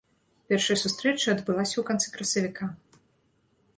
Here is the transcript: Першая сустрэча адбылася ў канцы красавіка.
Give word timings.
Першая 0.53 0.77
сустрэча 0.83 1.27
адбылася 1.33 1.75
ў 1.79 1.83
канцы 1.91 2.07
красавіка. 2.17 2.71